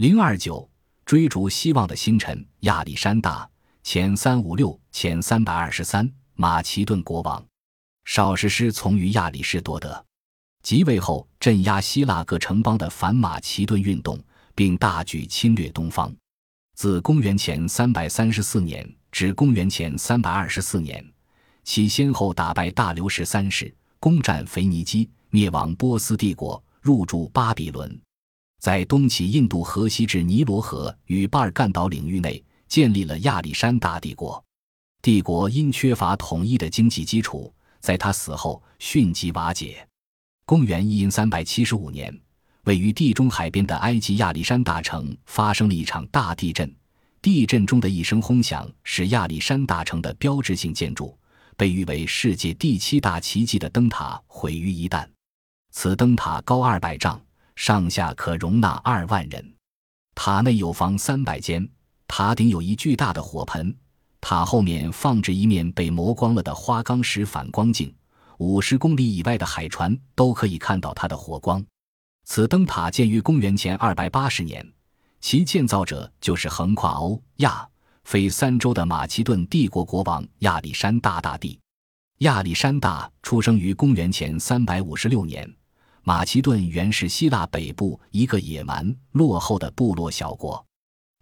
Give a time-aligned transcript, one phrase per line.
[0.00, 0.66] 零二九，
[1.04, 3.46] 追逐希望的星辰，亚历山大
[3.82, 7.44] 前三五六前三百二十三，马其顿国王，
[8.06, 10.02] 少时师从于亚里士多德，
[10.62, 14.18] 即位后镇压希腊各城邦的反马其顿运动，
[14.54, 16.10] 并大举侵略东方。
[16.76, 21.04] 自公元前三百三十四年至公元前三百二十四年，
[21.62, 28.00] 其先后打败大流士三世，攻占腓尼基，灭亡波斯帝国，入驻巴比伦。
[28.60, 34.42] 在东起印度河西至尼罗河与巴尔干岛领域内，建立了亚历山大帝国。
[35.00, 39.88] 帝国因缺乏统一的经济基础，在他死后迅即瓦解。
[40.44, 42.14] 公元一三百七十五年，
[42.64, 46.70] 位于地中海边的埃及亚历山大城发生了一场大地震。
[47.22, 51.18] 地震中的一声轰响，使亚历山大城的标志性建筑——
[51.56, 55.08] 被誉为世界第七大奇迹的灯塔毁于一旦。
[55.70, 57.18] 此灯塔高二百丈。
[57.60, 59.54] 上下可容纳二万人，
[60.14, 61.68] 塔内有房三百间，
[62.08, 63.76] 塔顶有一巨大的火盆，
[64.18, 67.94] 塔后面放置一面被磨光了的花岗石反光镜，
[68.38, 71.62] 五十公里以外的海船都可以看到它的火光。
[72.24, 74.66] 此灯塔建于公元前二百八十年，
[75.20, 77.68] 其建造者就是横跨欧亚
[78.04, 81.60] 非三洲的马其顿帝国国王亚历山大大帝。
[82.20, 85.46] 亚历山大出生于公元前三百五十六年。
[86.02, 90.64] 马其顿原是希腊北部一个野蛮落后的部落小国，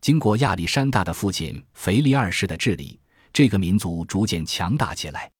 [0.01, 2.99] 经过亚历山大的父亲腓力二世的治理，
[3.33, 5.31] 这个民族逐渐强大起来。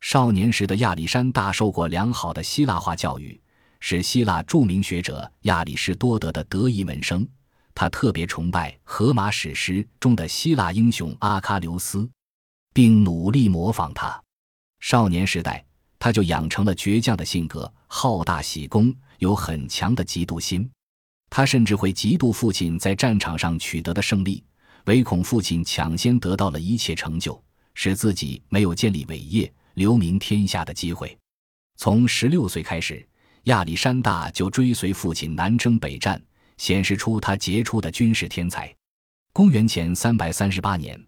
[0.00, 3.40] 少年时的亚历山大受过良好的希腊化教育，
[3.78, 7.26] 是希腊著名学者亚里士多德的得意门生。
[7.74, 12.08] 他特别崇拜荷马史诗中的希腊英雄阿喀琉斯，
[12.74, 14.22] 并努力模仿他。
[14.80, 15.64] 少年时代。
[16.02, 20.70] 他就养成了倔强的性格，好大喜功，有很强的嫉妒心。
[21.28, 24.44] 他甚至会嫉妒父亲在战场上取得的胜利，
[24.84, 27.42] 唯恐父亲抢先得到了一切成就，
[27.74, 31.18] 使自己没有建立伟业、留名天下的机会。
[31.78, 33.04] 从十六岁开始，
[33.44, 36.22] 亚历山大就追随父亲南征北战，
[36.58, 38.72] 显示出他杰出的军事天才。
[39.32, 40.98] 公元前三百三十八年。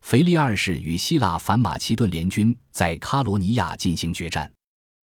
[0.00, 4.50] 腓力二世与希腊反马其顿联军在卡罗尼亚进行决战，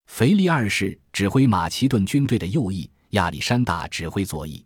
[0.06, 4.64] 腓力二世指挥马其顿军队的右翼，亚历山大指挥左翼。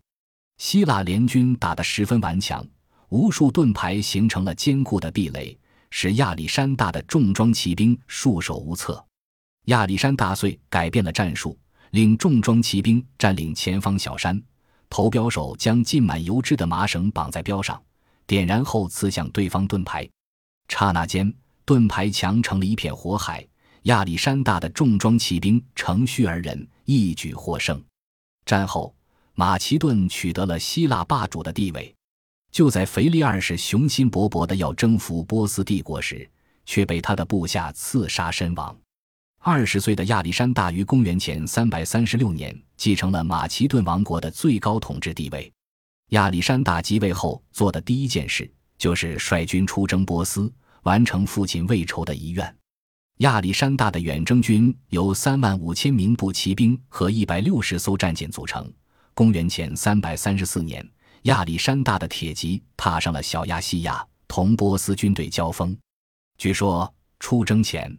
[0.59, 2.65] 希腊联军打得十分顽强，
[3.09, 5.59] 无数盾牌形成了坚固的壁垒，
[5.91, 9.05] 使亚历山大的重装骑兵束手无策。
[9.65, 11.59] 亚历山大遂改变了战术，
[11.91, 14.41] 令重装骑兵占领前方小山，
[14.89, 17.83] 投标手将浸满油脂的麻绳绑在标上，
[18.27, 20.09] 点燃后刺向对方盾牌。
[20.69, 21.35] 刹那间，
[21.65, 23.45] 盾牌墙成了一片火海。
[23.83, 26.51] 亚历山大的重装骑兵乘虚而入，
[26.85, 27.83] 一举获胜。
[28.45, 28.95] 战后，
[29.35, 31.95] 马其顿取得了希腊霸主的地位。
[32.51, 36.29] 就在腓力二世雄心勃勃地要征服波斯帝国时，
[36.65, 38.77] 却被他的部下刺杀身亡。
[39.39, 45.51] 二十岁的亚历山大于公元前三百三十六年继承了马其顿王国的最高统治地位。
[46.11, 48.51] 亚历山大即位后做的第一件事。
[48.81, 50.51] 就是率军出征波斯，
[50.85, 52.57] 完成父亲未酬的遗愿。
[53.21, 58.73] 亚历山大的远征军由三万五千名步骑兵和一百六十艘战舰组成。
[59.13, 60.87] 公元前三百三十四年，
[61.25, 65.77] 亚历山大的铁骑踏上了小亚细亚，同波斯军队交锋。
[66.39, 67.95] 据说出征前，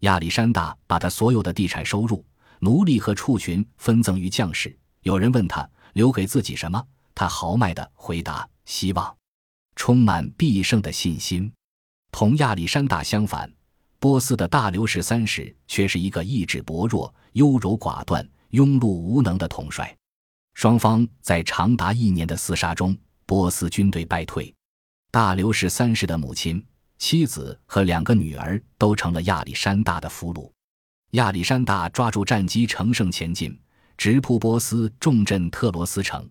[0.00, 2.22] 亚历山大把他所有的地产收入、
[2.58, 4.78] 奴隶和畜群分赠于将士。
[5.04, 9.16] 有人问他留给自己什么，他豪迈地回答：希望。
[9.74, 11.50] 充满必胜的信心。
[12.12, 13.50] 同亚历山大相反，
[14.00, 19.94] 波斯的大流士三世却是一个意志薄弱、优柔寡断、庸碌无能的统帅。
[20.54, 22.96] 双方在长达一年的厮杀中，
[23.26, 24.52] 波斯军队败退。
[25.10, 26.64] 大流士三世的母亲、
[26.96, 30.50] 妻子和两个女儿都成了亚历山大的俘虏。
[31.10, 33.58] 亚历山大抓住战机乘胜前进，
[33.98, 36.26] 直扑波斯，重镇特罗斯城。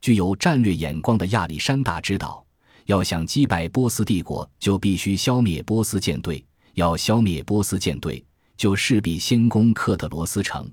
[0.00, 2.46] 具有战略眼光的亚历山大知道。
[2.86, 6.44] 要想击败波斯帝国，就必须消灭波斯舰队。
[6.74, 8.24] 要消灭波斯舰队，
[8.56, 10.70] 就势必先攻克特罗斯城。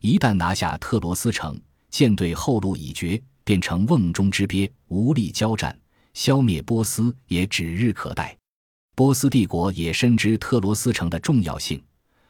[0.00, 1.60] 一旦拿下特罗斯城，
[1.90, 5.76] 舰队后路已绝，变成瓮中之鳖，无力交战。
[6.14, 8.36] 消灭波斯也指日可待。
[8.94, 11.82] 波斯帝国也深知特罗斯城的重要性，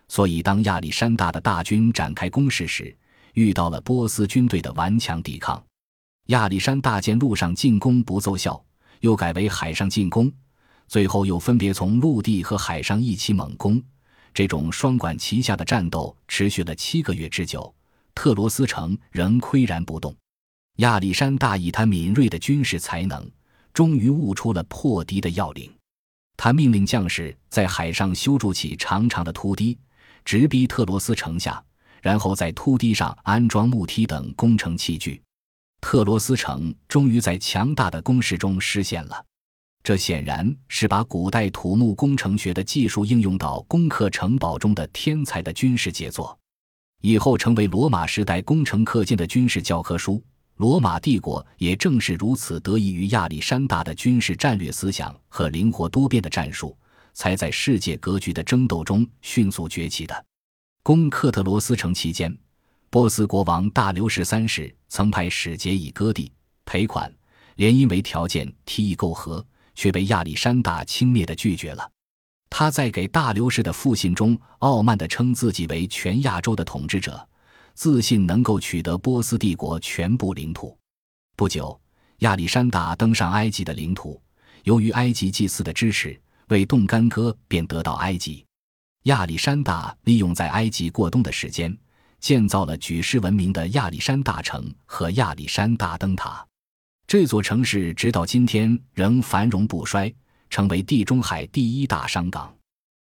[0.08, 2.96] 所以当亚历山大的大军展开攻势时，
[3.34, 5.62] 遇到了波斯军队的顽强抵抗。
[6.26, 8.62] 亚历山大见陆上进攻不奏效。
[9.00, 10.30] 又改为海上进攻，
[10.90, 13.80] 最后又分别从陆地和海上一起猛攻。
[14.34, 17.72] 这种双管齐下的战斗持续了七个月之久，
[18.12, 20.12] 特罗斯城仍岿然不动。
[20.78, 23.24] 亚历山大以他敏锐的军事才能，
[23.72, 25.72] 终于悟出了破敌的要领。
[26.36, 29.78] 他命令将士在海上修筑起长长的突堤，
[30.24, 31.62] 直逼特罗斯城下，
[32.02, 35.22] 然后在突堤上安装木梯等工程器具。
[35.80, 39.24] 特罗斯城终于在强大的攻势中实现了。
[39.82, 46.38] 这显然是把古代土木工程学的技术应用到攻克城堡中的天才的军事杰作，
[47.00, 50.22] 以后成为罗马时代工程课件的军事教科书。
[50.56, 56.76] 罗马帝国也正是如此，得益于亚历山大的军事战略思想和灵活多变的战术，
[57.14, 60.24] 才在世界格局的争斗中迅速崛起的。
[60.82, 62.36] 攻克特罗斯城期间，
[62.90, 66.30] 波斯国王大流士三世曾派使节以割地、
[66.66, 67.10] 赔款、
[67.56, 69.42] 联姻为条件提议媾和，
[69.74, 71.90] 却被亚历山大轻蔑地拒绝了。
[72.48, 77.26] 他在给大流士的复信中，傲慢地称自己为全亚洲的统治者。
[77.74, 80.76] 自信能够取得波斯帝国全部领土。
[81.36, 81.80] 不久，
[82.18, 84.20] 亚历山大登上埃及的领土。
[84.64, 88.44] 由于埃及祭祀的支持，为动干戈便得到埃及。
[89.04, 91.74] 亚历山大利用在埃及过冬的时间，
[92.18, 96.46] 建造了举世闻名的亚历山大城和亚历山大灯塔。
[97.10, 100.14] 这座城市直到今天仍繁荣不衰，
[100.48, 102.54] 成为地中海第一大商港。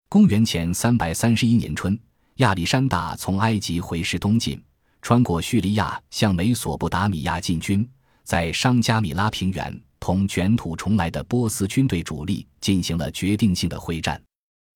[0.09, 1.95] 公元前三百三十一年春。
[2.37, 4.59] 亚历山大从埃及回师东进，
[5.03, 7.87] 穿过叙利亚向美索不达米亚进军，
[8.23, 14.19] 在商加米拉平原同卷土重来的波斯军队主力进行了决定性的会战。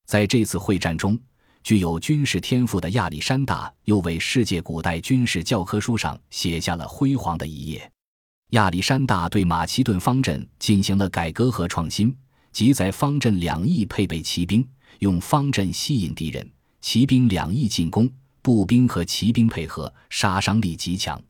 [0.05, 1.19] 在这次会战中，
[1.63, 7.91] 具有军事天赋的亚历山大又为世界古代军事教科书上写下了辉煌的一页。
[8.51, 12.15] 亚历山大对马其顿方阵进行了改革和创新，
[12.51, 14.65] 即在方阵两翼配备骑兵，
[14.99, 16.49] 用方阵吸引敌人。
[16.79, 18.09] 骑兵两翼进攻，
[18.41, 21.21] 步兵和骑兵配合，杀伤力极强。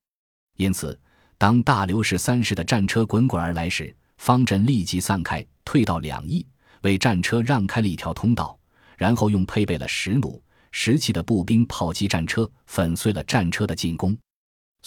[0.57, 0.97] 因此，
[1.37, 6.45] 当大流士三世的战车滚滚而来时，方阵立即散开，退到两翼，
[6.81, 8.57] 为战车让开了一条通道。
[8.97, 10.41] 然后用配备了十弩、
[10.71, 14.15] 十骑的步兵炮击战车，粉碎了战车的进攻。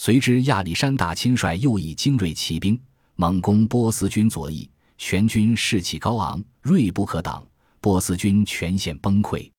[0.01, 2.79] 随之，亚历山大亲率右翼精锐骑兵
[3.15, 7.45] 猛攻波斯军左翼，全军士气高昂，锐不可挡，
[7.81, 9.51] 波斯军全线崩溃。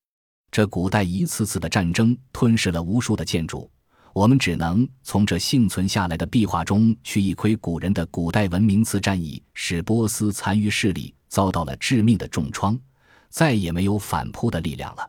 [0.50, 3.70] 这古代一次次的战争吞噬了无数的建筑，
[4.14, 8.82] 我们只能从这幸存下来的壁画中去一窥古人的古代文明。
[8.82, 12.80] 此战役使波斯残余势力遭到了致命的重创，
[13.28, 15.06] 再也没有反扑的力量了。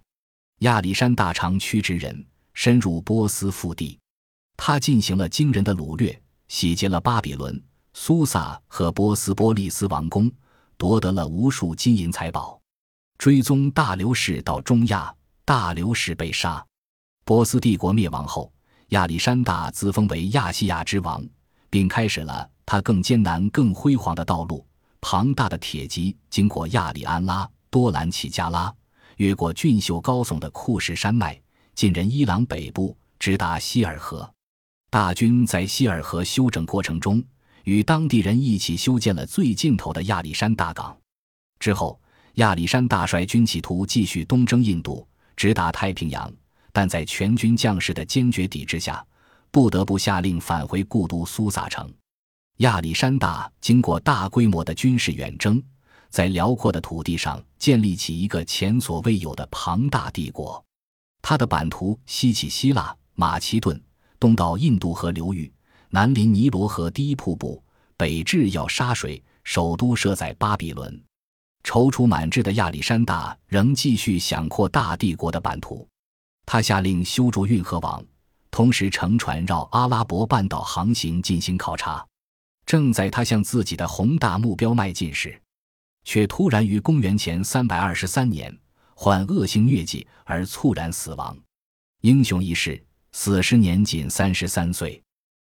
[0.59, 2.21] 亚历山大长驱直人，
[2.53, 3.97] 深入波斯腹地，
[4.63, 7.59] 他进行了惊人的掳掠，洗劫了巴比伦、
[7.95, 10.31] 苏萨和波斯波利斯王宫，
[10.77, 12.61] 夺得了无数金银财宝，
[13.17, 15.11] 追踪大流士到中亚。
[15.43, 16.63] 大流士被杀，
[17.25, 18.53] 波斯帝国灭亡后，
[18.89, 21.25] 亚历山大自封为亚细亚之王，
[21.71, 24.63] 并开始了他更艰难、更辉煌的道路。
[25.01, 28.71] 庞大的铁骑经过亚里安拉、多兰奇加拉，
[29.17, 31.41] 越过俊秀高耸的库什山脉，
[31.73, 34.31] 进人伊朗北部，直达希尔河。
[34.91, 37.23] 大军在希尔河休整过程中，
[37.63, 40.95] 与当地人一起修建了最尽头的亚历山大港。
[41.59, 41.97] 之后，
[42.33, 45.07] 亚历山大率军企图继续东征印度。
[45.37, 46.29] 直达太平洋，
[46.73, 49.03] 但在全军将士的坚决抵制下，
[49.49, 51.89] 不得不下令返回故都苏萨城。
[52.57, 55.63] 亚历山大经过大规模的军事远征，
[56.09, 60.61] 在辽阔的土地上建立起一个前所未有的庞大帝国。
[61.21, 63.81] 他的版图西起希腊、马其顿，
[64.21, 65.51] 东到印度河流域，
[65.89, 67.61] 南临尼罗河第一瀑布，
[67.97, 71.03] 北至要沙水，首都设在巴比伦。
[71.63, 75.87] 踌躇满志的亚历山大仍继续想扩大帝国的版图，
[76.45, 78.05] 他下令修筑运河网，
[78.51, 82.05] 同时乘船绕阿拉伯半岛航行进行考察。
[82.63, 85.35] 正在他向自己的宏大目标迈进时，
[86.03, 88.55] 却突然于公元前三百二十三年
[88.93, 91.35] 患恶性疟疾而猝然死亡。
[92.01, 95.03] 英雄一世，死时年仅三十三岁。